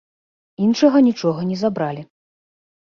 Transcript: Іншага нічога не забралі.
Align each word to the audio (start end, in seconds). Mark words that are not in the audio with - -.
Іншага 0.69 0.97
нічога 1.11 1.47
не 1.51 1.61
забралі. 1.63 2.01